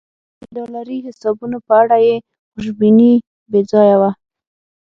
د 0.55 0.57
ډالري 0.71 0.97
حسابونو 1.05 1.57
په 1.67 1.73
اړه 1.81 1.97
یې 2.05 2.15
خوشبیني 2.51 3.13
بې 3.51 3.61
ځایه 3.71 3.95
وه. 4.01 4.11